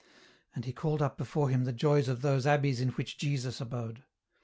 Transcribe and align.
And 0.55 0.65
he 0.65 0.73
called 0.73 0.99
up 1.03 1.15
before 1.15 1.49
him 1.51 1.63
the 1.65 1.71
joys 1.71 2.07
of 2.09 2.23
those 2.23 2.47
abbeys 2.47 2.81
in 2.81 2.89
which 2.93 3.19
Jesus 3.19 3.61
abode. 3.61 4.03